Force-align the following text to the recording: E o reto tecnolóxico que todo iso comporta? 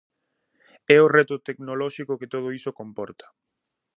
E 0.93 0.95
o 1.05 1.11
reto 1.15 1.35
tecnolóxico 1.49 2.19
que 2.19 2.31
todo 2.33 2.47
iso 2.59 2.77
comporta? 2.79 3.25